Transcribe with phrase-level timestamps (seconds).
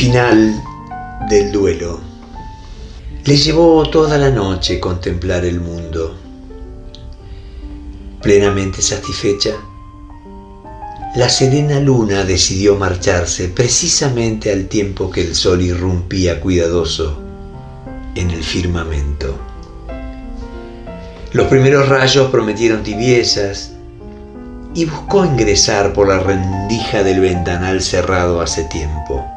[0.00, 0.64] Final
[1.28, 2.00] del duelo.
[3.26, 6.16] Le llevó toda la noche contemplar el mundo.
[8.22, 9.50] Plenamente satisfecha,
[11.16, 17.20] la serena luna decidió marcharse precisamente al tiempo que el sol irrumpía cuidadoso
[18.14, 19.36] en el firmamento.
[21.32, 23.72] Los primeros rayos prometieron tibiezas
[24.74, 29.29] y buscó ingresar por la rendija del ventanal cerrado hace tiempo.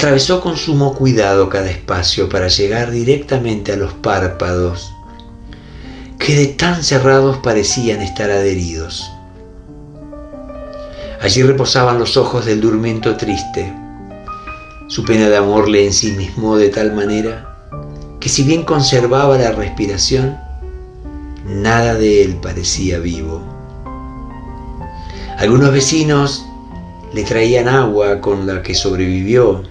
[0.00, 4.94] Atravesó con sumo cuidado cada espacio para llegar directamente a los párpados
[6.18, 9.12] que de tan cerrados parecían estar adheridos.
[11.20, 13.74] Allí reposaban los ojos del durmiento triste.
[14.88, 17.58] Su pena de amor le ensimismó de tal manera
[18.20, 20.38] que si bien conservaba la respiración,
[21.44, 23.42] nada de él parecía vivo.
[25.36, 26.46] Algunos vecinos
[27.12, 29.62] le traían agua con la que sobrevivió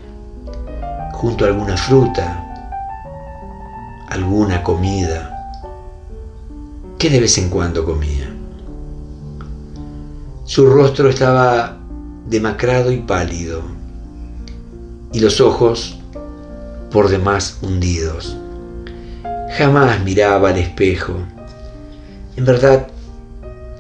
[1.20, 2.46] junto a alguna fruta,
[4.08, 5.36] alguna comida,
[6.98, 8.34] que de vez en cuando comía.
[10.46, 11.78] Su rostro estaba
[12.26, 13.62] demacrado y pálido,
[15.12, 16.00] y los ojos
[16.90, 18.38] por demás hundidos.
[19.58, 21.16] Jamás miraba al espejo.
[22.38, 22.88] En verdad,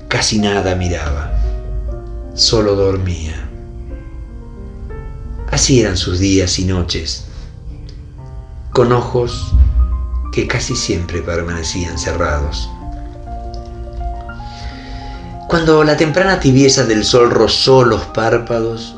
[0.10, 1.32] casi nada miraba.
[2.34, 3.50] Solo dormía.
[5.50, 7.28] Así eran sus días y noches
[8.72, 9.53] con ojos
[10.31, 12.70] que casi siempre permanecían cerrados.
[15.48, 18.95] Cuando la temprana tibieza del sol rozó los párpados,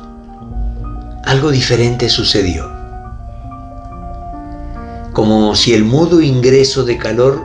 [1.24, 2.70] algo diferente sucedió.
[5.12, 7.42] Como si el mudo ingreso de calor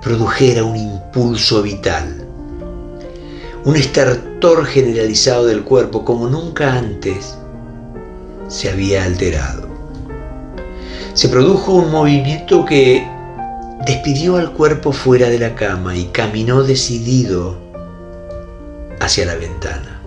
[0.00, 2.26] produjera un impulso vital,
[3.64, 7.36] un estertor generalizado del cuerpo como nunca antes
[8.48, 9.69] se había alterado
[11.14, 13.06] se produjo un movimiento que
[13.84, 17.58] despidió al cuerpo fuera de la cama y caminó decidido
[19.00, 20.00] hacia la ventana.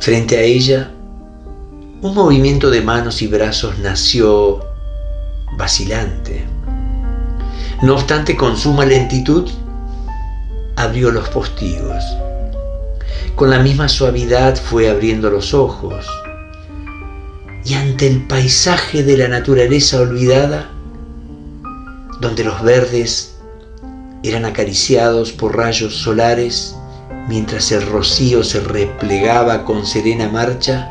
[0.00, 0.90] Frente a ella,
[2.02, 4.60] un movimiento de manos y brazos nació
[5.56, 6.44] vacilante.
[7.82, 9.48] No obstante, con suma lentitud,
[10.76, 12.04] abrió los postigos.
[13.36, 16.06] Con la misma suavidad fue abriendo los ojos
[17.72, 20.68] y ante el paisaje de la naturaleza olvidada,
[22.20, 23.38] donde los verdes
[24.22, 26.76] eran acariciados por rayos solares
[27.28, 30.86] mientras el rocío se replegaba con serena marcha,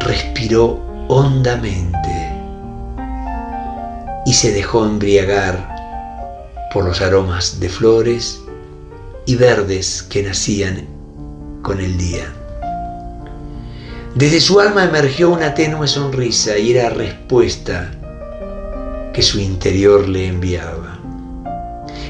[0.00, 2.32] respiró hondamente
[4.26, 5.72] y se dejó embriagar
[6.72, 8.40] por los aromas de flores
[9.24, 10.88] y verdes que nacían
[11.62, 12.43] con el día.
[14.14, 17.90] Desde su alma emergió una tenue sonrisa y era respuesta
[19.12, 21.00] que su interior le enviaba.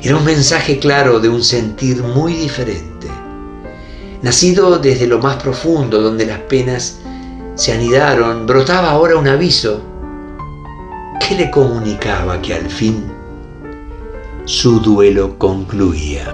[0.03, 3.07] Era un mensaje claro de un sentir muy diferente,
[4.21, 6.99] nacido desde lo más profundo donde las penas
[7.55, 9.81] se anidaron, brotaba ahora un aviso
[11.27, 13.03] que le comunicaba que al fin
[14.45, 16.31] su duelo concluía.